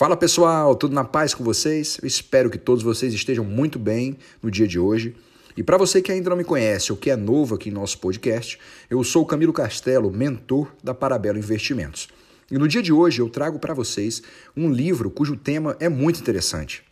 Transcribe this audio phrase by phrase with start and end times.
[0.00, 1.98] Fala pessoal, tudo na paz com vocês?
[2.00, 5.14] Eu espero que todos vocês estejam muito bem no dia de hoje.
[5.54, 7.98] E para você que ainda não me conhece ou que é novo aqui em nosso
[7.98, 8.58] podcast,
[8.88, 12.08] eu sou o Camilo Castelo, mentor da Parabelo Investimentos.
[12.50, 14.22] E no dia de hoje eu trago para vocês
[14.56, 16.82] um livro cujo tema é muito interessante.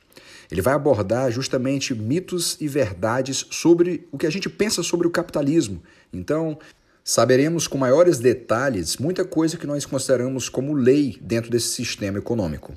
[0.51, 5.11] Ele vai abordar justamente mitos e verdades sobre o que a gente pensa sobre o
[5.11, 5.83] capitalismo.
[6.13, 6.59] Então,
[7.03, 12.77] saberemos com maiores detalhes muita coisa que nós consideramos como lei dentro desse sistema econômico.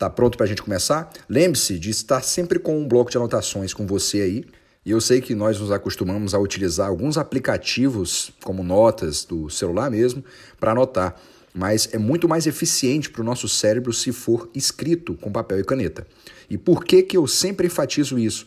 [0.00, 1.12] Tá pronto para a gente começar?
[1.28, 4.44] Lembre-se de estar sempre com um bloco de anotações com você aí.
[4.82, 9.90] E eu sei que nós nos acostumamos a utilizar alguns aplicativos, como notas do celular
[9.90, 10.24] mesmo,
[10.58, 11.16] para anotar,
[11.52, 15.64] mas é muito mais eficiente para o nosso cérebro se for escrito com papel e
[15.64, 16.06] caneta.
[16.48, 18.46] E por que, que eu sempre enfatizo isso?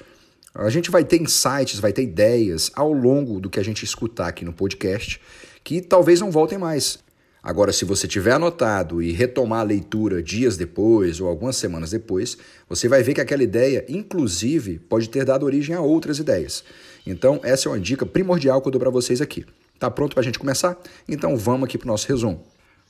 [0.55, 4.29] A gente vai ter insights, vai ter ideias ao longo do que a gente escutar
[4.29, 5.21] aqui no podcast
[5.63, 6.97] que talvez não voltem mais.
[7.43, 12.37] Agora, se você tiver anotado e retomar a leitura dias depois ou algumas semanas depois,
[12.69, 16.63] você vai ver que aquela ideia, inclusive, pode ter dado origem a outras ideias.
[17.05, 19.45] Então, essa é uma dica primordial que eu dou para vocês aqui.
[19.77, 20.81] Tá pronto para a gente começar?
[21.05, 22.41] Então, vamos aqui para o nosso resumo.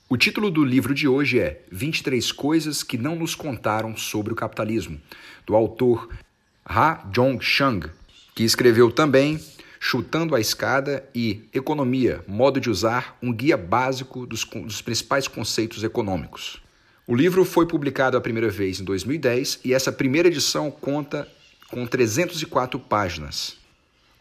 [0.08, 4.36] O título do livro de hoje é 23 Coisas que Não Nos Contaram sobre o
[4.36, 5.02] Capitalismo,
[5.48, 6.08] do autor
[6.64, 7.90] Ha Jong-chang,
[8.36, 9.40] que escreveu também
[9.86, 15.84] Chutando a Escada e Economia, modo de usar, um guia básico dos, dos, principais conceitos
[15.84, 16.64] econômicos.
[17.06, 21.28] O livro foi publicado a primeira vez em 2010 e essa primeira edição conta
[21.70, 23.58] com 304 páginas.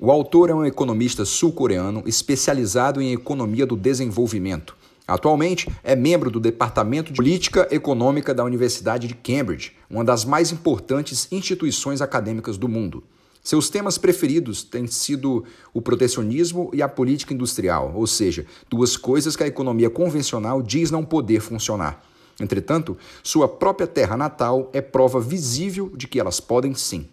[0.01, 4.77] O autor é um economista sul-coreano especializado em economia do desenvolvimento.
[5.07, 10.51] Atualmente é membro do Departamento de Política Econômica da Universidade de Cambridge, uma das mais
[10.51, 13.05] importantes instituições acadêmicas do mundo.
[13.43, 19.35] Seus temas preferidos têm sido o protecionismo e a política industrial, ou seja, duas coisas
[19.35, 22.05] que a economia convencional diz não poder funcionar.
[22.41, 27.09] Entretanto, sua própria terra natal é prova visível de que elas podem sim.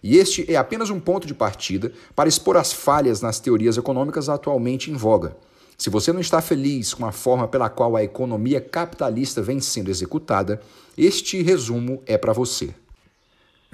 [0.00, 4.28] E este é apenas um ponto de partida para expor as falhas nas teorias econômicas
[4.28, 5.36] atualmente em voga.
[5.76, 9.90] Se você não está feliz com a forma pela qual a economia capitalista vem sendo
[9.90, 10.60] executada,
[10.96, 12.72] este resumo é para você.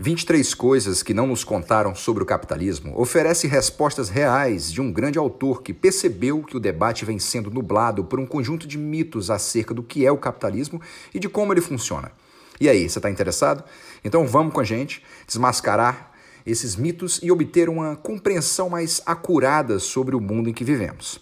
[0.00, 5.18] 23 coisas que não nos contaram sobre o capitalismo oferece respostas reais de um grande
[5.18, 9.74] autor que percebeu que o debate vem sendo nublado por um conjunto de mitos acerca
[9.74, 10.80] do que é o capitalismo
[11.12, 12.12] e de como ele funciona.
[12.60, 13.64] E aí, você está interessado?
[14.04, 16.12] Então vamos com a gente desmascarar
[16.46, 21.18] esses mitos e obter uma compreensão mais acurada sobre o mundo em que vivemos.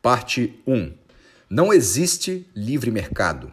[0.00, 0.92] Parte 1.
[1.50, 3.52] Não existe livre mercado.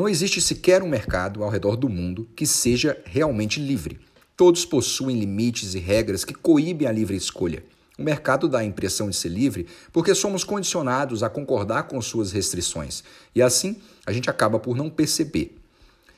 [0.00, 4.00] Não existe sequer um mercado ao redor do mundo que seja realmente livre.
[4.34, 7.62] Todos possuem limites e regras que coíbem a livre escolha.
[7.98, 12.32] O mercado dá a impressão de ser livre porque somos condicionados a concordar com suas
[12.32, 15.58] restrições e assim a gente acaba por não perceber.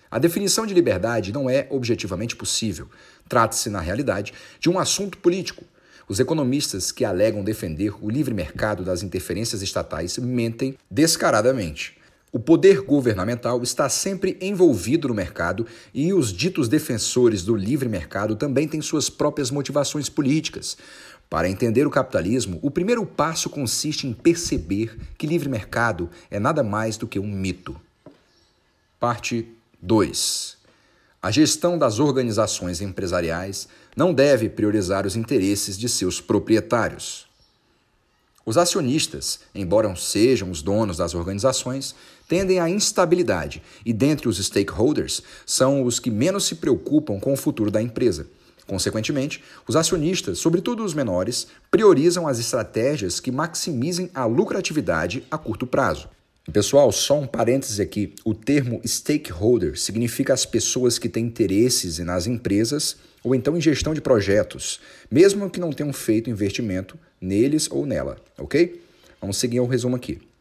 [0.09, 2.88] A definição de liberdade não é objetivamente possível.
[3.28, 5.65] Trata-se, na realidade, de um assunto político,
[6.09, 12.00] os economistas que alegam defender o livre mercado das interferências estatais mentem descaradamente.
[12.34, 18.34] O poder governamental está sempre envolvido no mercado e os ditos defensores do livre mercado
[18.34, 20.78] também têm suas próprias motivações políticas.
[21.28, 26.62] Para entender o capitalismo, o primeiro passo consiste em perceber que livre mercado é nada
[26.62, 27.78] mais do que um mito.
[28.98, 29.47] Parte
[29.82, 30.56] 2.
[31.21, 37.26] A gestão das organizações empresariais não deve priorizar os interesses de seus proprietários.
[38.44, 41.94] Os acionistas, embora sejam os donos das organizações,
[42.32, 47.37] tendem à instabilidade e, dentre os stakeholders, são os que menos se preocupam com o
[47.37, 48.26] futuro da empresa.
[48.66, 55.66] Consequentemente, os acionistas, sobretudo os menores, priorizam as estratégias que maximizem a lucratividade a curto
[55.66, 56.09] prazo.
[56.50, 58.15] Pessoal, só um parêntese aqui.
[58.25, 63.92] O termo stakeholder significa as pessoas que têm interesses nas empresas ou então em gestão
[63.92, 68.82] de projetos, mesmo que não tenham feito investimento neles ou nela, ok?
[69.21, 70.31] Vamos seguir o resumo aqui.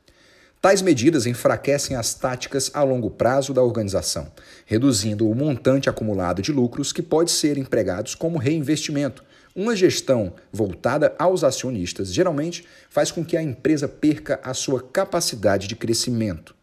[0.61, 4.31] Tais medidas enfraquecem as táticas a longo prazo da organização,
[4.63, 9.23] reduzindo o montante acumulado de lucros que pode ser empregados como reinvestimento,
[9.55, 15.67] uma gestão voltada aos acionistas geralmente faz com que a empresa perca a sua capacidade
[15.67, 16.53] de crescimento.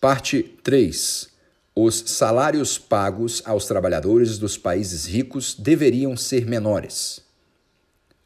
[0.00, 1.28] Parte 3.
[1.74, 7.25] Os salários pagos aos trabalhadores dos países ricos deveriam ser menores.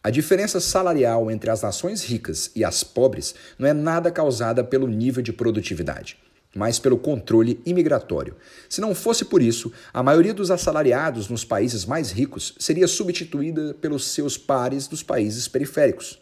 [0.02, 4.86] A diferença salarial entre as nações ricas e as pobres não é nada causada pelo
[4.86, 6.16] nível de produtividade
[6.54, 8.34] mas pelo controle imigratório.
[8.68, 13.74] Se não fosse por isso, a maioria dos assalariados nos países mais ricos seria substituída
[13.74, 16.20] pelos seus pares dos países periféricos.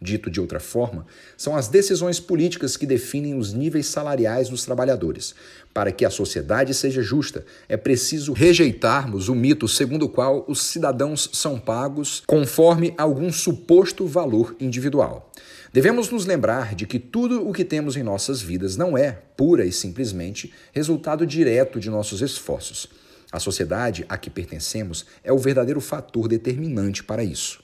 [0.00, 1.04] Dito de outra forma,
[1.36, 5.34] são as decisões políticas que definem os níveis salariais dos trabalhadores.
[5.74, 10.62] Para que a sociedade seja justa, é preciso rejeitarmos o mito segundo o qual os
[10.62, 15.32] cidadãos são pagos conforme algum suposto valor individual.
[15.72, 19.66] Devemos nos lembrar de que tudo o que temos em nossas vidas não é, pura
[19.66, 22.88] e simplesmente, resultado direto de nossos esforços.
[23.30, 27.62] A sociedade a que pertencemos é o verdadeiro fator determinante para isso.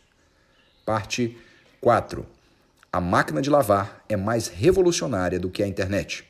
[0.85, 1.37] Parte
[1.85, 2.25] 4.
[2.91, 6.25] A máquina de lavar é mais revolucionária do que a internet.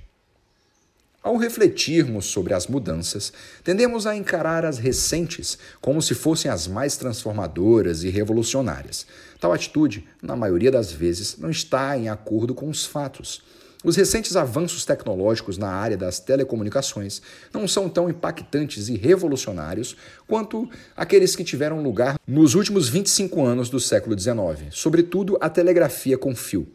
[1.22, 6.96] Ao refletirmos sobre as mudanças, tendemos a encarar as recentes como se fossem as mais
[6.96, 9.06] transformadoras e revolucionárias.
[9.38, 13.40] Tal atitude, na maioria das vezes, não está em acordo com os fatos.
[13.84, 17.20] Os recentes avanços tecnológicos na área das telecomunicações
[17.52, 19.94] não são tão impactantes e revolucionários
[20.26, 20.66] quanto
[20.96, 26.34] aqueles que tiveram lugar nos últimos 25 anos do século XIX, sobretudo a telegrafia com
[26.34, 26.66] fio.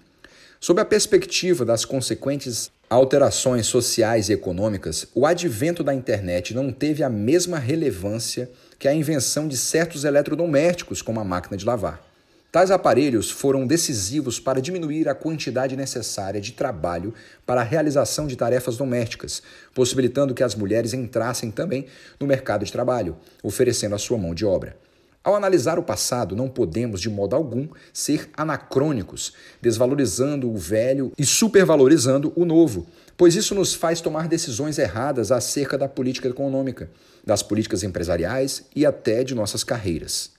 [0.60, 7.02] Sob a perspectiva das consequentes alterações sociais e econômicas, o advento da internet não teve
[7.02, 12.09] a mesma relevância que a invenção de certos eletrodomésticos, como a máquina de lavar.
[12.52, 17.14] Tais aparelhos foram decisivos para diminuir a quantidade necessária de trabalho
[17.46, 21.86] para a realização de tarefas domésticas, possibilitando que as mulheres entrassem também
[22.20, 24.76] no mercado de trabalho, oferecendo a sua mão de obra.
[25.24, 31.26] Ao analisar o passado, não podemos, de modo algum, ser anacrônicos, desvalorizando o velho e
[31.28, 36.90] supervalorizando o novo, pois isso nos faz tomar decisões erradas acerca da política econômica,
[37.24, 40.32] das políticas empresariais e até de nossas carreiras.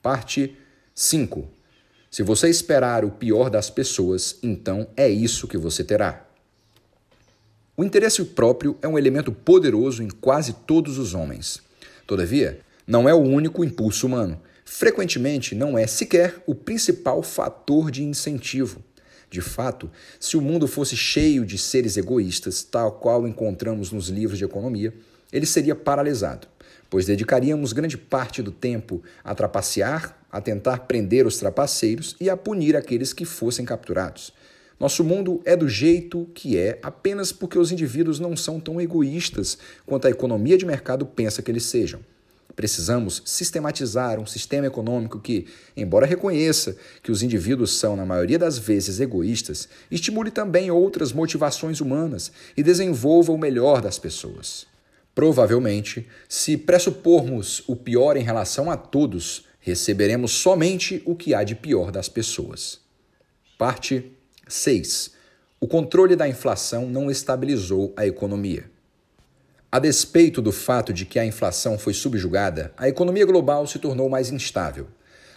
[0.00, 0.56] Parte
[0.98, 1.46] 5.
[2.10, 6.26] Se você esperar o pior das pessoas, então é isso que você terá.
[7.76, 11.60] O interesse próprio é um elemento poderoso em quase todos os homens.
[12.06, 14.40] Todavia, não é o único impulso humano.
[14.64, 18.82] Frequentemente, não é sequer o principal fator de incentivo.
[19.28, 24.38] De fato, se o mundo fosse cheio de seres egoístas, tal qual encontramos nos livros
[24.38, 24.94] de economia,
[25.30, 26.48] ele seria paralisado
[26.90, 32.36] pois dedicaríamos grande parte do tempo a trapacear, a tentar prender os trapaceiros e a
[32.36, 34.32] punir aqueles que fossem capturados.
[34.78, 39.56] Nosso mundo é do jeito que é apenas porque os indivíduos não são tão egoístas
[39.86, 42.00] quanto a economia de mercado pensa que eles sejam.
[42.54, 45.46] Precisamos sistematizar um sistema econômico que,
[45.76, 51.82] embora reconheça que os indivíduos são, na maioria das vezes, egoístas, estimule também outras motivações
[51.82, 54.66] humanas e desenvolva o melhor das pessoas.
[55.16, 61.54] Provavelmente, se pressupormos o pior em relação a todos, receberemos somente o que há de
[61.54, 62.80] pior das pessoas.
[63.56, 64.12] Parte
[64.46, 65.12] 6.
[65.58, 68.70] O controle da inflação não estabilizou a economia.
[69.72, 74.10] A despeito do fato de que a inflação foi subjugada, a economia global se tornou
[74.10, 74.86] mais instável.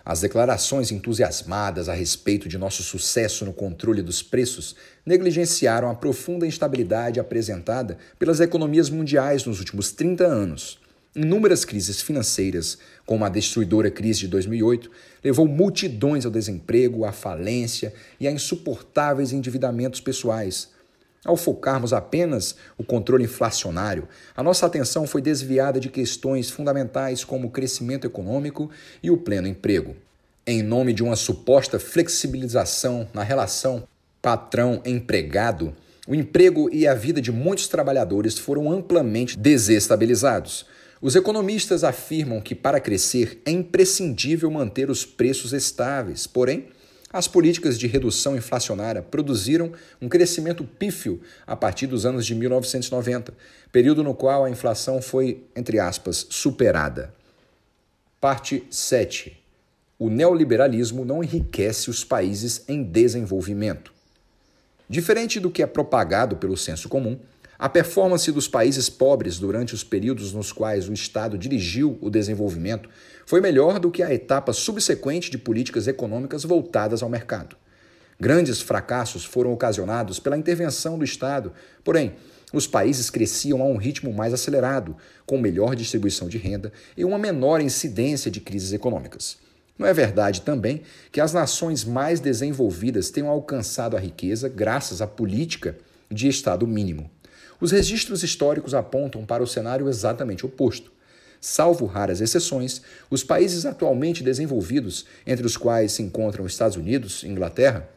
[0.05, 4.75] As declarações entusiasmadas a respeito de nosso sucesso no controle dos preços
[5.05, 10.79] negligenciaram a profunda instabilidade apresentada pelas economias mundiais nos últimos 30 anos.
[11.15, 14.91] Inúmeras crises financeiras, como a destruidora crise de 2008,
[15.23, 20.69] levou multidões ao desemprego, à falência e a insuportáveis endividamentos pessoais.
[21.25, 27.47] Ao focarmos apenas o controle inflacionário, a nossa atenção foi desviada de questões fundamentais como
[27.47, 28.69] o crescimento econômico
[29.03, 29.95] e o pleno emprego.
[30.47, 33.83] Em nome de uma suposta flexibilização na relação
[34.21, 35.75] patrão-empregado,
[36.07, 40.65] o emprego e a vida de muitos trabalhadores foram amplamente desestabilizados.
[41.01, 46.69] Os economistas afirmam que para crescer é imprescindível manter os preços estáveis, porém,
[47.11, 53.33] as políticas de redução inflacionária produziram um crescimento pífio a partir dos anos de 1990,
[53.71, 57.13] período no qual a inflação foi, entre aspas, superada.
[58.21, 59.35] Parte 7.
[59.97, 63.91] O neoliberalismo não enriquece os países em desenvolvimento.
[64.87, 67.19] Diferente do que é propagado pelo senso comum,
[67.59, 72.89] a performance dos países pobres durante os períodos nos quais o Estado dirigiu o desenvolvimento
[73.25, 77.57] foi melhor do que a etapa subsequente de políticas econômicas voltadas ao mercado.
[78.17, 81.51] Grandes fracassos foram ocasionados pela intervenção do Estado,
[81.83, 82.13] porém,
[82.53, 87.19] os países cresciam a um ritmo mais acelerado, com melhor distribuição de renda e uma
[87.19, 89.37] menor incidência de crises econômicas.
[89.77, 95.07] Não é verdade também que as nações mais desenvolvidas tenham alcançado a riqueza graças à
[95.07, 95.77] política
[96.09, 97.09] de Estado mínimo.
[97.61, 100.91] Os registros históricos apontam para o cenário exatamente oposto.
[101.41, 107.27] Salvo raras exceções, os países atualmente desenvolvidos, entre os quais se encontram Estados Unidos e
[107.27, 107.89] Inglaterra,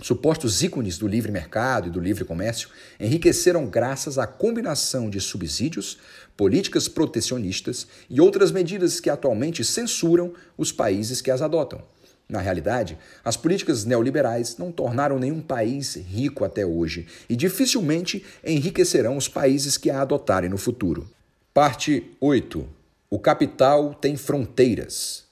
[0.00, 5.98] supostos ícones do livre mercado e do livre comércio, enriqueceram graças à combinação de subsídios,
[6.36, 11.82] políticas protecionistas e outras medidas que atualmente censuram os países que as adotam.
[12.32, 19.18] Na realidade, as políticas neoliberais não tornaram nenhum país rico até hoje e dificilmente enriquecerão
[19.18, 21.06] os países que a adotarem no futuro.
[21.52, 22.66] Parte 8.
[23.10, 25.24] O capital tem fronteiras.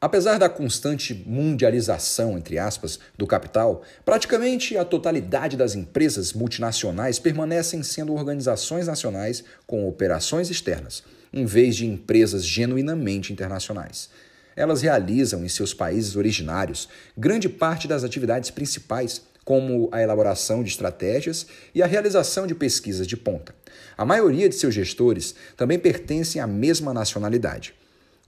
[0.00, 7.82] Apesar da constante mundialização, entre aspas, do capital, praticamente a totalidade das empresas multinacionais permanecem
[7.82, 14.08] sendo organizações nacionais com operações externas, em vez de empresas genuinamente internacionais.
[14.56, 20.70] Elas realizam em seus países originários grande parte das atividades principais, como a elaboração de
[20.70, 23.54] estratégias e a realização de pesquisas de ponta.
[23.96, 27.74] A maioria de seus gestores também pertencem à mesma nacionalidade.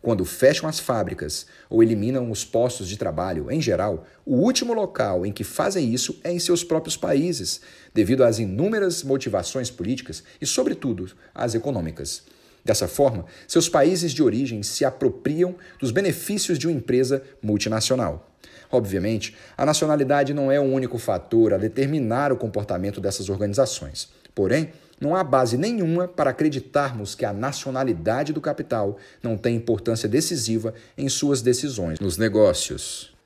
[0.01, 5.27] Quando fecham as fábricas ou eliminam os postos de trabalho, em geral, o último local
[5.27, 7.61] em que fazem isso é em seus próprios países,
[7.93, 12.23] devido às inúmeras motivações políticas e, sobretudo, às econômicas.
[12.69, 18.31] Dessa forma, seus países de origem se apropriam dos benefícios de uma empresa multinacional.
[18.71, 24.11] Obviamente, a nacionalidade não é o único fator a determinar o comportamento dessas organizações.
[24.35, 24.71] Porém,
[25.01, 30.75] não há base nenhuma para acreditarmos que a nacionalidade do capital não tem importância decisiva
[30.99, 33.17] em suas decisões nos negócios.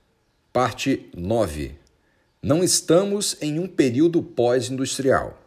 [0.53, 1.75] Parte 9.
[2.41, 5.42] Não estamos em um período pós-industrial.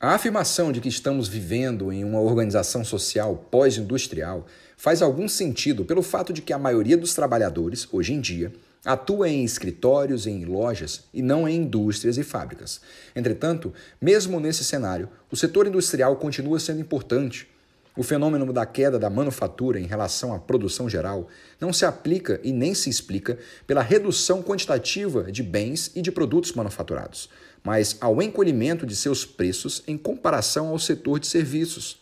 [0.00, 6.02] A afirmação de que estamos vivendo em uma organização social pós-industrial faz algum sentido pelo
[6.02, 8.50] fato de que a maioria dos trabalhadores, hoje em dia,
[8.82, 12.80] Atua em escritórios e em lojas e não em indústrias e fábricas.
[13.14, 17.46] Entretanto, mesmo nesse cenário, o setor industrial continua sendo importante.
[17.94, 21.28] O fenômeno da queda da manufatura em relação à produção geral
[21.60, 26.54] não se aplica e nem se explica pela redução quantitativa de bens e de produtos
[26.54, 27.28] manufaturados,
[27.62, 31.98] mas ao encolhimento de seus preços em comparação ao setor de serviços.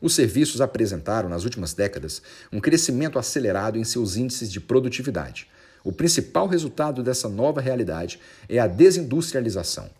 [0.00, 2.22] Os serviços apresentaram, nas últimas décadas,
[2.52, 5.48] um crescimento acelerado em seus índices de produtividade.
[5.82, 9.90] O principal resultado dessa nova realidade é a desindustrialização.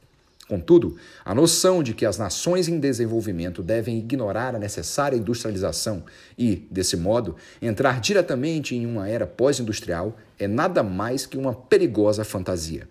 [0.48, 6.04] Contudo, a noção de que as nações em desenvolvimento devem ignorar a necessária industrialização
[6.38, 12.24] e, desse modo, entrar diretamente em uma era pós-industrial é nada mais que uma perigosa
[12.24, 12.88] fantasia.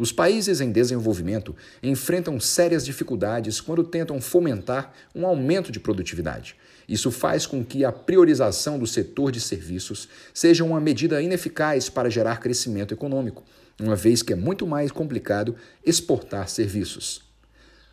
[0.00, 6.56] Os países em desenvolvimento enfrentam sérias dificuldades quando tentam fomentar um aumento de produtividade.
[6.88, 12.08] Isso faz com que a priorização do setor de serviços seja uma medida ineficaz para
[12.08, 13.44] gerar crescimento econômico,
[13.78, 15.54] uma vez que é muito mais complicado
[15.84, 17.20] exportar serviços.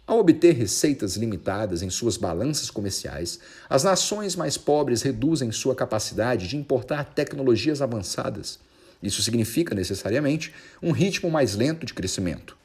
[0.08, 3.38] Ao obter receitas limitadas em suas balanças comerciais,
[3.70, 8.60] as nações mais pobres reduzem sua capacidade de importar tecnologias avançadas.
[9.01, 12.58] Isso significa, necessariamente, um ritmo mais lento de crescimento.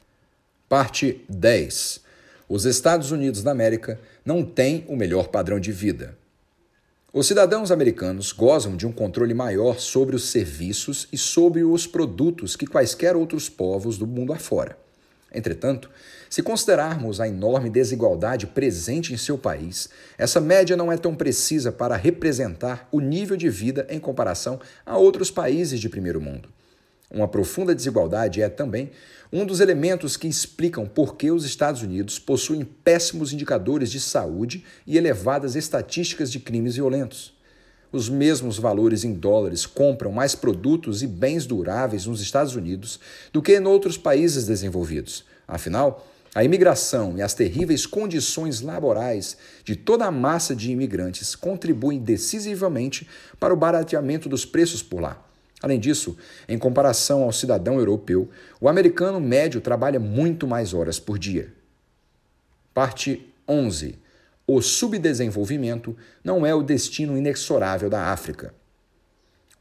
[0.68, 2.00] Parte 10.
[2.48, 6.16] Os Estados Unidos da América não têm o melhor padrão de vida.
[7.12, 12.56] Os cidadãos americanos gozam de um controle maior sobre os serviços e sobre os produtos
[12.56, 14.78] que quaisquer outros povos do mundo afora.
[15.34, 15.88] Entretanto,
[16.28, 21.72] se considerarmos a enorme desigualdade presente em seu país, essa média não é tão precisa
[21.72, 26.48] para representar o nível de vida em comparação a outros países de primeiro mundo.
[27.10, 28.90] Uma profunda desigualdade é também
[29.32, 34.64] um dos elementos que explicam por que os Estados Unidos possuem péssimos indicadores de saúde
[34.86, 37.34] e elevadas estatísticas de crimes violentos.
[37.92, 42.98] Os mesmos valores em dólares compram mais produtos e bens duráveis nos Estados Unidos
[43.30, 45.24] do que em outros países desenvolvidos.
[45.46, 51.98] Afinal, a imigração e as terríveis condições laborais de toda a massa de imigrantes contribuem
[52.00, 53.06] decisivamente
[53.38, 55.22] para o barateamento dos preços por lá.
[55.62, 56.16] Além disso,
[56.48, 61.52] em comparação ao cidadão europeu, o americano médio trabalha muito mais horas por dia.
[62.72, 64.01] Parte 11.
[64.46, 68.52] O subdesenvolvimento não é o destino inexorável da África.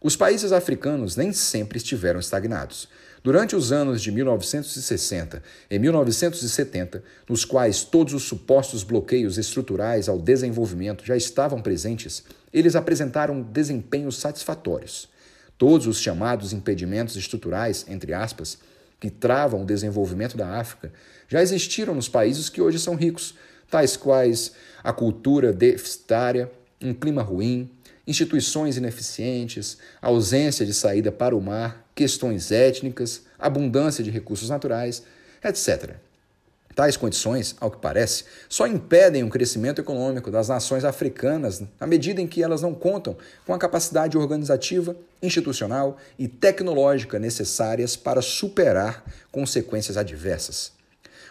[0.04, 2.90] Os países africanos nem sempre estiveram estagnados.
[3.24, 10.18] Durante os anos de 1960 e 1970, nos quais todos os supostos bloqueios estruturais ao
[10.18, 15.08] desenvolvimento já estavam presentes, eles apresentaram desempenhos satisfatórios.
[15.56, 18.58] Todos os chamados impedimentos estruturais, entre aspas,
[19.00, 20.92] que travam o desenvolvimento da África,
[21.28, 23.36] já existiram nos países que hoje são ricos,
[23.72, 24.52] tais quais
[24.84, 26.52] a cultura deficitária,
[26.82, 27.70] um clima ruim,
[28.06, 35.04] instituições ineficientes, ausência de saída para o mar, questões étnicas, abundância de recursos naturais,
[35.44, 35.96] etc.
[36.76, 42.22] Tais condições, ao que parece, só impedem o crescimento econômico das nações africanas na medida
[42.22, 49.04] em que elas não contam com a capacidade organizativa, institucional e tecnológica necessárias para superar
[49.32, 50.81] consequências adversas.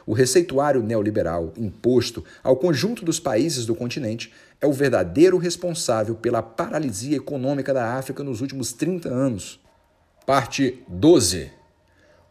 [0.07, 6.43] O receituário neoliberal imposto ao conjunto dos países do continente é o verdadeiro responsável pela
[6.43, 9.61] paralisia econômica da África nos últimos 30 anos.
[10.27, 11.51] Parte 12.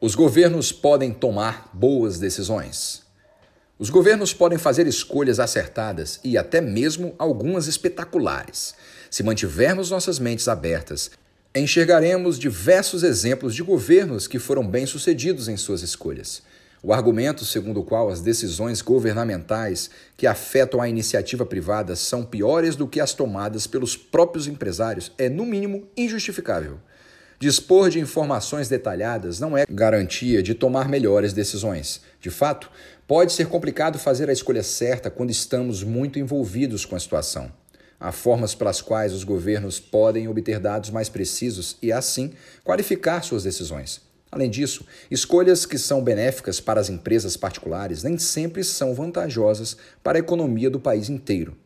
[0.01, 3.03] Os governos podem tomar boas decisões.
[3.77, 8.75] Os governos podem fazer escolhas acertadas e até mesmo algumas espetaculares.
[9.09, 11.11] Se mantivermos nossas mentes abertas,
[11.55, 16.41] enxergaremos diversos exemplos de governos que foram bem-sucedidos em suas escolhas.
[16.81, 22.77] O argumento segundo o qual as decisões governamentais que afetam a iniciativa privada são piores
[22.77, 26.79] do que as tomadas pelos próprios empresários é, no mínimo, injustificável.
[27.37, 32.01] Dispor de informações detalhadas não é garantia de tomar melhores decisões.
[32.21, 32.71] De fato,
[33.05, 37.51] pode ser complicado fazer a escolha certa quando estamos muito envolvidos com a situação.
[37.99, 42.31] Há formas pelas quais os governos podem obter dados mais precisos e, assim,
[42.63, 44.08] qualificar suas decisões.
[44.31, 50.17] Além disso, escolhas que são benéficas para as empresas particulares nem sempre são vantajosas para
[50.17, 51.57] a economia do país inteiro.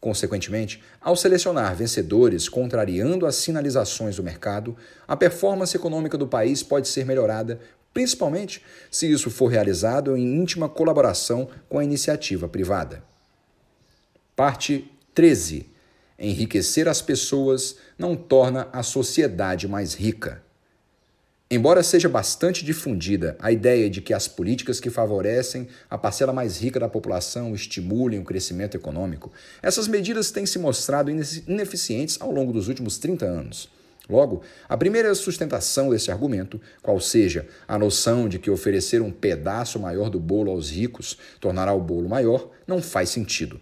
[0.00, 4.76] Consequentemente, ao selecionar vencedores contrariando as sinalizações do mercado,
[5.06, 7.60] a performance econômica do país pode ser melhorada,
[7.94, 13.04] principalmente se isso for realizado em íntima colaboração com a iniciativa privada.
[14.34, 15.70] Parte 13.
[16.18, 20.41] Enriquecer as pessoas não torna a sociedade mais rica.
[21.54, 26.58] Embora seja bastante difundida a ideia de que as políticas que favorecem a parcela mais
[26.58, 29.30] rica da população estimulem o crescimento econômico,
[29.60, 33.68] essas medidas têm se mostrado ineficientes ao longo dos últimos 30 anos.
[34.08, 39.78] Logo, a primeira sustentação desse argumento, qual seja a noção de que oferecer um pedaço
[39.78, 43.60] maior do bolo aos ricos tornará o bolo maior, não faz sentido.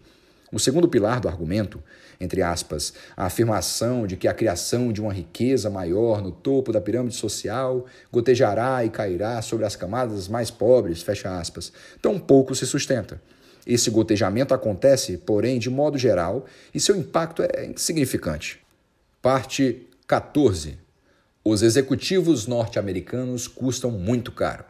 [0.53, 1.83] O segundo pilar do argumento,
[2.21, 6.81] entre aspas, a afirmação de que a criação de uma riqueza maior no topo da
[6.81, 11.73] pirâmide social gotejará e cairá sobre as camadas mais pobres, fecha aspas,
[12.03, 13.21] tampouco se sustenta.
[13.67, 18.61] Esse gotejamento acontece, porém, de modo geral, e seu impacto é insignificante.
[19.23, 20.79] Parte 14.
[21.43, 24.65] Os executivos norte-americanos custam muito caro.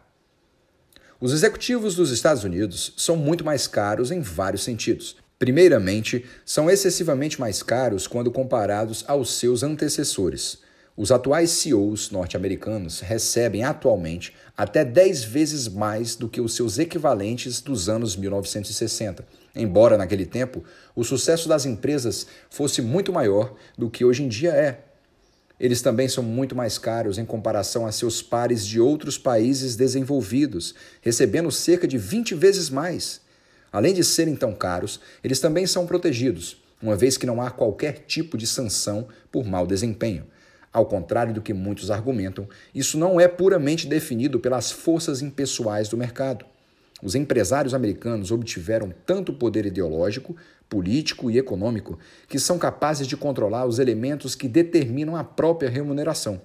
[1.20, 5.16] Os executivos dos Estados Unidos são muito mais caros em vários sentidos.
[5.40, 10.58] Primeiramente, são excessivamente mais caros quando comparados aos seus antecessores.
[10.94, 17.62] Os atuais CEOs norte-americanos recebem atualmente até 10 vezes mais do que os seus equivalentes
[17.62, 19.24] dos anos 1960,
[19.56, 20.62] embora naquele tempo
[20.94, 24.84] o sucesso das empresas fosse muito maior do que hoje em dia é.
[25.58, 30.74] Eles também são muito mais caros em comparação a seus pares de outros países desenvolvidos,
[31.00, 33.22] recebendo cerca de 20 vezes mais.
[33.72, 38.04] Além de serem tão caros, eles também são protegidos, uma vez que não há qualquer
[38.06, 40.26] tipo de sanção por mau desempenho.
[40.72, 45.96] Ao contrário do que muitos argumentam, isso não é puramente definido pelas forças impessoais do
[45.96, 46.44] mercado.
[47.02, 50.36] Os empresários americanos obtiveram tanto poder ideológico,
[50.68, 56.40] político e econômico que são capazes de controlar os elementos que determinam a própria remuneração.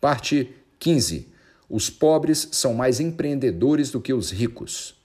[0.00, 1.28] Parte 15.
[1.70, 4.95] Os pobres são mais empreendedores do que os ricos.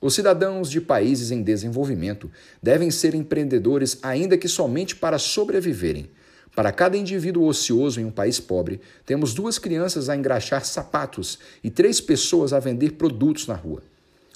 [0.00, 2.30] Os cidadãos de países em desenvolvimento
[2.62, 6.08] devem ser empreendedores, ainda que somente para sobreviverem.
[6.54, 11.70] Para cada indivíduo ocioso em um país pobre, temos duas crianças a engraxar sapatos e
[11.70, 13.82] três pessoas a vender produtos na rua.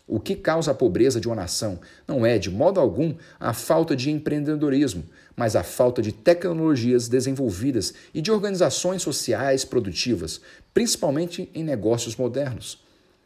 [0.07, 3.95] O que causa a pobreza de uma nação não é, de modo algum, a falta
[3.95, 5.05] de empreendedorismo,
[5.37, 10.41] mas a falta de tecnologias desenvolvidas e de organizações sociais produtivas,
[10.75, 12.83] principalmente em negócios modernos.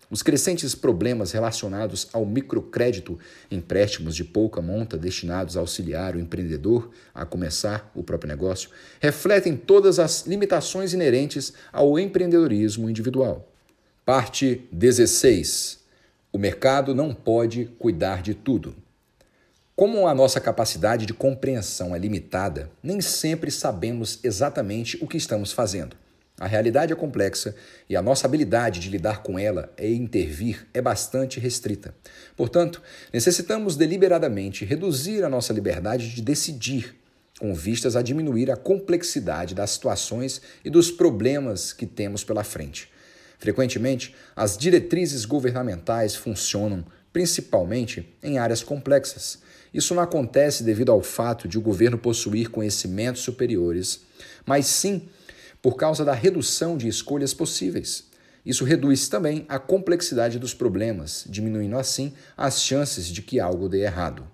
[0.08, 3.18] Os crescentes problemas relacionados ao microcrédito,
[3.50, 9.56] empréstimos de pouca monta destinados a auxiliar o empreendedor a começar o próprio negócio, refletem
[9.56, 13.48] todas as limitações inerentes ao empreendedorismo individual.
[14.04, 15.80] Parte 16.
[16.32, 18.76] O mercado não pode cuidar de tudo.
[19.74, 25.52] Como a nossa capacidade de compreensão é limitada, nem sempre sabemos exatamente o que estamos
[25.52, 25.96] fazendo.
[26.38, 27.54] A realidade é complexa
[27.88, 31.94] e a nossa habilidade de lidar com ela e intervir é bastante restrita.
[32.36, 36.94] Portanto, necessitamos deliberadamente reduzir a nossa liberdade de decidir,
[37.40, 42.90] com vistas a diminuir a complexidade das situações e dos problemas que temos pela frente.
[43.38, 49.38] Frequentemente, as diretrizes governamentais funcionam principalmente em áreas complexas.
[49.72, 54.02] Isso não acontece devido ao fato de o governo possuir conhecimentos superiores,
[54.44, 55.08] mas sim
[55.66, 58.04] por causa da redução de escolhas possíveis.
[58.44, 63.80] Isso reduz também a complexidade dos problemas, diminuindo assim as chances de que algo dê
[63.82, 64.24] errado.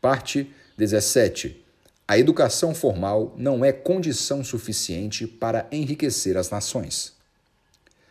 [0.00, 1.64] Parte 17.
[2.08, 7.12] A educação formal não é condição suficiente para enriquecer as nações.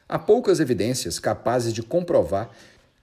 [0.08, 2.50] Há poucas evidências capazes de comprovar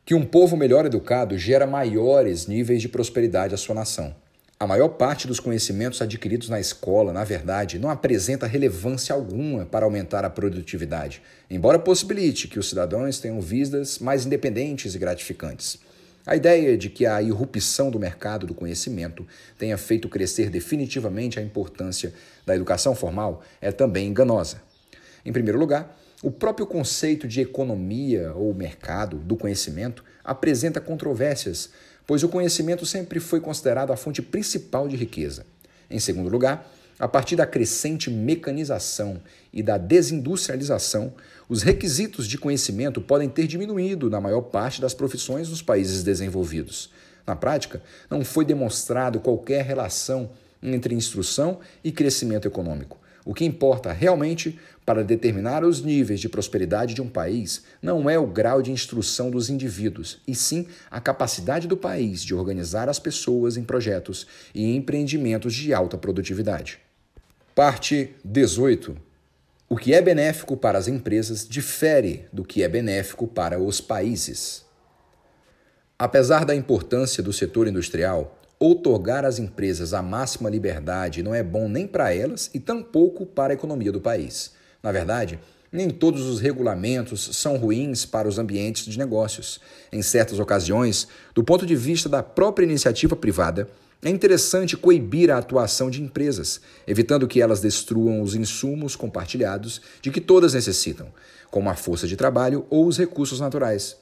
[0.06, 4.16] que um povo melhor educado gera maiores níveis de prosperidade à sua nação.
[4.60, 9.84] A maior parte dos conhecimentos adquiridos na escola, na verdade, não apresenta relevância alguma para
[9.86, 15.78] aumentar a produtividade, embora possibilite que os cidadãos tenham vidas mais independentes e gratificantes.
[16.26, 19.24] A ideia de que a irrupção do mercado do conhecimento
[19.56, 22.12] tenha feito crescer definitivamente a importância
[22.44, 24.60] da educação formal é também enganosa.
[25.24, 31.70] Em primeiro lugar, o próprio conceito de economia ou mercado do conhecimento apresenta controvérsias,
[32.08, 35.44] pois o conhecimento sempre foi considerado a fonte principal de riqueza.
[35.90, 39.20] Em segundo lugar, a partir da crescente mecanização
[39.52, 41.12] e da desindustrialização,
[41.50, 46.90] os requisitos de conhecimento podem ter diminuído na maior parte das profissões dos países desenvolvidos.
[47.26, 50.30] Na prática, não foi demonstrado qualquer relação
[50.62, 52.97] entre instrução e crescimento econômico.
[53.28, 58.18] O que importa realmente para determinar os níveis de prosperidade de um país não é
[58.18, 62.98] o grau de instrução dos indivíduos, e sim a capacidade do país de organizar as
[62.98, 66.78] pessoas em projetos e empreendimentos de alta produtividade.
[67.54, 68.96] Parte 18.
[69.68, 74.64] O que é benéfico para as empresas difere do que é benéfico para os países.
[75.98, 81.68] Apesar da importância do setor industrial, Outorgar às empresas a máxima liberdade não é bom
[81.68, 84.50] nem para elas e tampouco para a economia do país.
[84.82, 85.38] Na verdade,
[85.70, 89.60] nem todos os regulamentos são ruins para os ambientes de negócios.
[89.92, 93.68] Em certas ocasiões, do ponto de vista da própria iniciativa privada,
[94.02, 100.10] é interessante coibir a atuação de empresas, evitando que elas destruam os insumos compartilhados de
[100.10, 101.12] que todas necessitam,
[101.48, 103.96] como a força de trabalho ou os recursos naturais.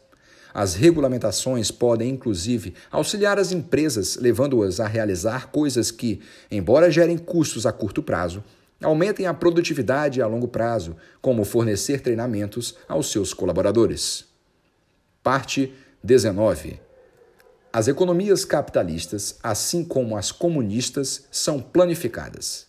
[0.58, 7.66] As regulamentações podem, inclusive, auxiliar as empresas, levando-as a realizar coisas que, embora gerem custos
[7.66, 8.42] a curto prazo,
[8.82, 14.24] aumentem a produtividade a longo prazo, como fornecer treinamentos aos seus colaboradores.
[15.22, 16.80] Parte 19.
[17.70, 22.65] As economias capitalistas, assim como as comunistas, são planificadas.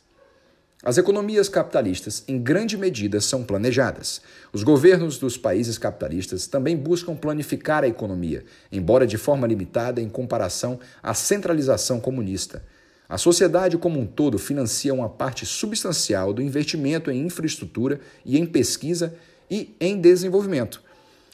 [0.83, 4.21] As economias capitalistas, em grande medida, são planejadas.
[4.53, 10.07] Os governos dos países capitalistas também buscam planificar a economia, embora de forma limitada em
[10.07, 12.63] comparação à centralização comunista.
[13.09, 18.45] A sociedade como um todo financia uma parte substancial do investimento em infraestrutura e em
[18.45, 19.15] pesquisa
[19.49, 20.83] e em desenvolvimento.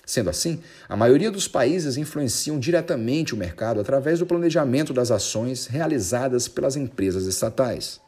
[0.06, 5.66] Sendo assim, a maioria dos países influenciam diretamente o mercado através do planejamento das ações
[5.66, 8.00] realizadas pelas empresas estatais.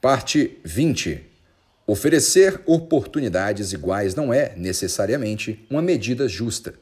[0.00, 1.26] Parte 20.
[1.86, 6.72] Oferecer oportunidades iguais não é, necessariamente, uma medida justa.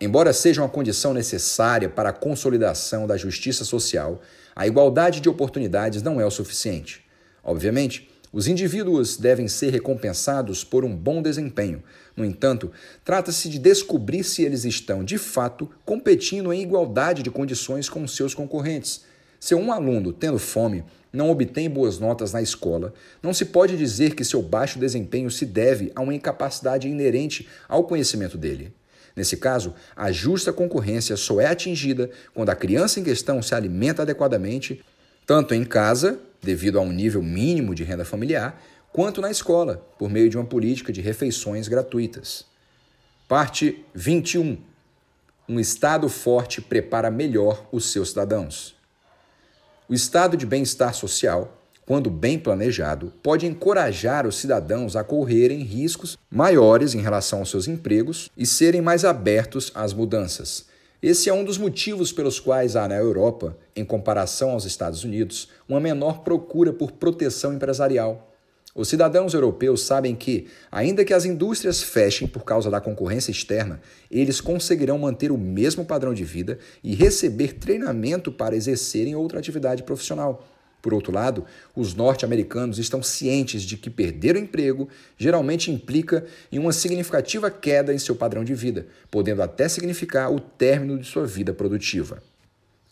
[0.00, 4.22] Embora seja uma condição necessária para a consolidação da justiça social,
[4.56, 7.04] a igualdade de oportunidades não é o suficiente.
[7.44, 11.82] Obviamente, os indivíduos devem ser recompensados por um bom desempenho.
[12.16, 12.72] No entanto,
[13.04, 18.32] trata-se de descobrir se eles estão, de fato, competindo em igualdade de condições com seus
[18.32, 19.02] concorrentes.
[19.38, 22.92] Se um aluno, tendo fome, não obtém boas notas na escola,
[23.22, 27.84] não se pode dizer que seu baixo desempenho se deve a uma incapacidade inerente ao
[27.84, 28.72] conhecimento dele.
[29.14, 34.02] Nesse caso, a justa concorrência só é atingida quando a criança em questão se alimenta
[34.02, 34.82] adequadamente,
[35.26, 40.08] tanto em casa, devido a um nível mínimo de renda familiar, quanto na escola, por
[40.08, 42.44] meio de uma política de refeições gratuitas.
[43.28, 44.58] Parte 21.
[45.48, 48.79] Um Estado forte prepara melhor os seus cidadãos.
[49.90, 56.16] O estado de bem-estar social, quando bem planejado, pode encorajar os cidadãos a correrem riscos
[56.30, 60.66] maiores em relação aos seus empregos e serem mais abertos às mudanças.
[61.02, 65.48] Esse é um dos motivos pelos quais há na Europa, em comparação aos Estados Unidos,
[65.68, 68.29] uma menor procura por proteção empresarial.
[68.72, 73.80] Os cidadãos europeus sabem que, ainda que as indústrias fechem por causa da concorrência externa,
[74.08, 79.82] eles conseguirão manter o mesmo padrão de vida e receber treinamento para exercerem outra atividade
[79.82, 80.46] profissional.
[80.80, 86.58] Por outro lado, os norte-americanos estão cientes de que perder o emprego geralmente implica em
[86.58, 91.26] uma significativa queda em seu padrão de vida, podendo até significar o término de sua
[91.26, 92.22] vida produtiva.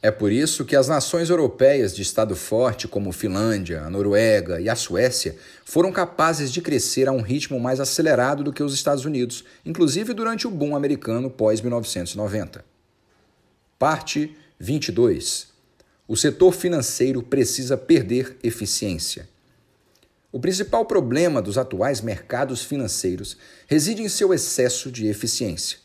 [0.01, 4.69] É por isso que as nações europeias de Estado forte, como Finlândia, a Noruega e
[4.69, 5.35] a Suécia,
[5.65, 10.15] foram capazes de crescer a um ritmo mais acelerado do que os Estados Unidos, inclusive
[10.15, 12.63] durante o boom americano pós-1990.
[13.77, 15.49] Parte 22.
[16.07, 19.29] O setor financeiro precisa perder eficiência.
[20.31, 25.79] O principal problema dos atuais mercados financeiros reside em seu excesso de eficiência.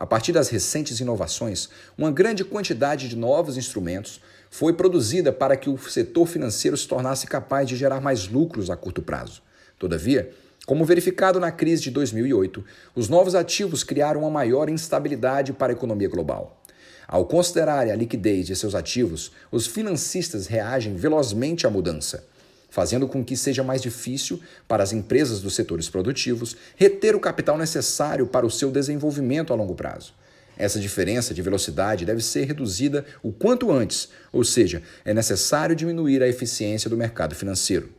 [0.00, 5.68] A partir das recentes inovações, uma grande quantidade de novos instrumentos foi produzida para que
[5.68, 9.42] o setor financeiro se tornasse capaz de gerar mais lucros a curto prazo.
[9.78, 10.30] Todavia,
[10.64, 15.76] como verificado na crise de 2008, os novos ativos criaram uma maior instabilidade para a
[15.76, 16.62] economia global.
[17.06, 22.24] Ao considerarem a liquidez de seus ativos, os financistas reagem velozmente à mudança,
[22.70, 27.58] fazendo com que seja mais difícil para as empresas dos setores produtivos reter o capital
[27.58, 30.14] necessário para o seu desenvolvimento a longo prazo.
[30.56, 36.22] Essa diferença de velocidade deve ser reduzida o quanto antes, ou seja, é necessário diminuir
[36.22, 37.90] a eficiência do mercado financeiro.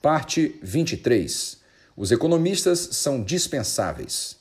[0.00, 1.58] Parte 23.
[1.94, 4.38] Os economistas são dispensáveis.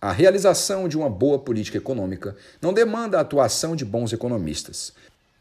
[0.00, 4.92] A realização de uma boa política econômica não demanda a atuação de bons economistas.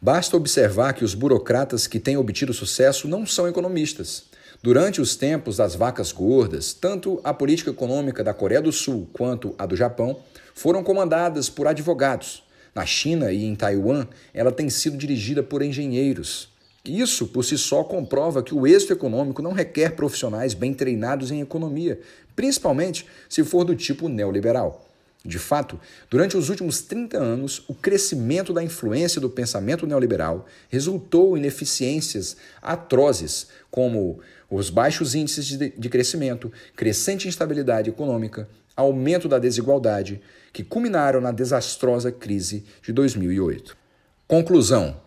[0.06, 4.26] Basta observar que os burocratas que têm obtido sucesso não são economistas.
[4.62, 9.56] Durante os tempos das vacas gordas, tanto a política econômica da Coreia do Sul quanto
[9.58, 10.20] a do Japão
[10.54, 12.44] foram comandadas por advogados.
[12.76, 16.50] Na China e em Taiwan, ela tem sido dirigida por engenheiros.
[16.86, 21.42] Isso, por si só, comprova que o êxito econômico não requer profissionais bem treinados em
[21.42, 22.00] economia,
[22.36, 24.85] principalmente se for do tipo neoliberal.
[25.26, 31.36] De fato, durante os últimos 30 anos, o crescimento da influência do pensamento neoliberal resultou
[31.36, 40.22] em ineficiências atrozes, como os baixos índices de crescimento, crescente instabilidade econômica, aumento da desigualdade,
[40.54, 43.76] que culminaram na desastrosa crise de 2008.
[44.28, 45.02] Conclusão: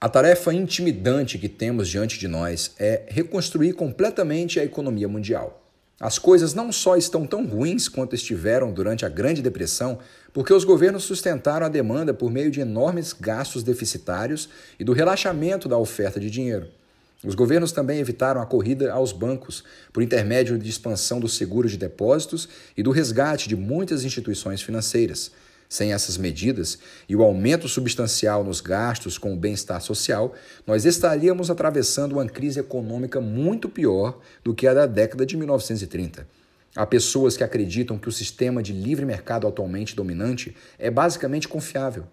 [0.00, 5.67] a tarefa intimidante que temos diante de nós é reconstruir completamente a economia mundial.
[6.00, 9.98] As coisas não só estão tão ruins quanto estiveram durante a Grande Depressão,
[10.32, 15.68] porque os governos sustentaram a demanda por meio de enormes gastos deficitários e do relaxamento
[15.68, 16.68] da oferta de dinheiro.
[17.24, 21.76] Os governos também evitaram a corrida aos bancos por intermédio de expansão do seguro de
[21.76, 25.32] depósitos e do resgate de muitas instituições financeiras.
[25.68, 26.78] Sem essas medidas
[27.08, 30.34] e o aumento substancial nos gastos com o bem-estar social,
[30.66, 36.26] nós estaríamos atravessando uma crise econômica muito pior do que a da década de 1930.
[36.74, 42.04] Há pessoas que acreditam que o sistema de livre mercado atualmente dominante é basicamente confiável.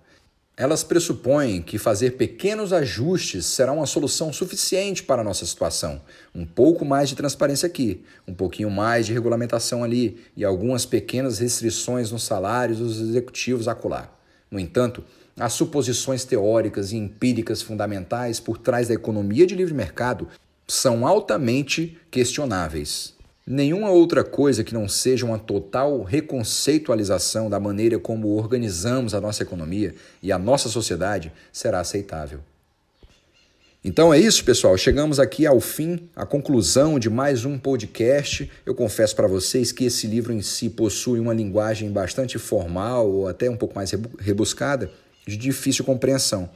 [0.58, 6.02] Elas pressupõem que fazer pequenos ajustes será uma solução suficiente para a nossa situação.
[6.34, 11.39] Um pouco mais de transparência aqui, um pouquinho mais de regulamentação ali e algumas pequenas
[11.39, 14.10] restrições nos salários dos executivos acolá.
[14.50, 15.04] No entanto,
[15.38, 20.30] as suposições teóricas e empíricas fundamentais por trás da economia de livre mercado
[20.65, 23.14] são altamente questionáveis.
[23.48, 29.44] Nenhuma outra coisa que não seja uma total reconceitualização da maneira como organizamos a nossa
[29.44, 32.40] economia e a nossa sociedade será aceitável.
[33.84, 34.76] Então é isso, pessoal.
[34.80, 38.50] Chegamos aqui ao fim, à conclusão de mais um podcast.
[38.66, 43.28] Eu confesso para vocês que esse livro em si possui uma linguagem bastante formal ou
[43.28, 44.90] até um pouco mais rebuscada,
[45.28, 46.50] de difícil compreensão.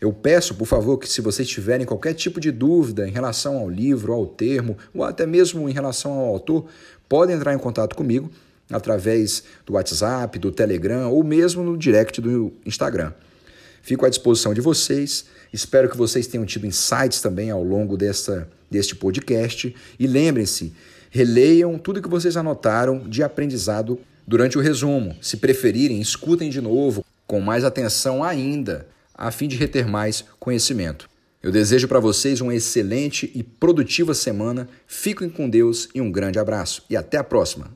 [0.00, 3.68] Eu peço, por favor, que se vocês tiverem qualquer tipo de dúvida em relação ao
[3.68, 6.66] livro, ao termo, ou até mesmo em relação ao autor,
[7.06, 8.30] podem entrar em contato comigo
[8.70, 13.12] através do WhatsApp, do Telegram ou mesmo no direct do Instagram.
[13.82, 15.26] Fico à disposição de vocês.
[15.52, 19.74] Espero que vocês tenham tido insights também ao longo dessa, deste podcast.
[19.98, 20.72] E lembrem-se,
[21.10, 25.14] releiam tudo que vocês anotaram de aprendizado durante o resumo.
[25.20, 28.86] Se preferirem, escutem de novo, com mais atenção ainda
[29.20, 31.08] a fim de reter mais conhecimento.
[31.42, 34.68] Eu desejo para vocês uma excelente e produtiva semana.
[34.86, 36.82] Fiquem com Deus e um grande abraço.
[36.90, 37.70] E até a próxima!